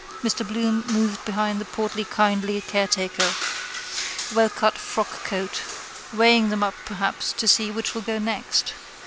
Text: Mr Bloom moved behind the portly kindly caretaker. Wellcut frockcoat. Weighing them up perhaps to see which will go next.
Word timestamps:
Mr 0.23 0.43
Bloom 0.47 0.83
moved 0.87 1.23
behind 1.25 1.61
the 1.61 1.65
portly 1.65 2.03
kindly 2.05 2.59
caretaker. 2.61 3.35
Wellcut 4.33 4.73
frockcoat. 4.73 5.61
Weighing 6.11 6.49
them 6.49 6.63
up 6.63 6.73
perhaps 6.85 7.31
to 7.33 7.47
see 7.47 7.69
which 7.69 7.93
will 7.93 8.01
go 8.01 8.17
next. 8.17 8.73